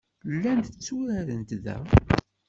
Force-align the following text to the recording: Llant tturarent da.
Llant 0.33 0.67
tturarent 0.79 1.51
da. 1.65 1.77